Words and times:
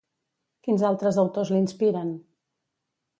Quins 0.67 0.85
altres 0.89 1.19
autors 1.25 1.51
l'inspiren? 1.57 2.09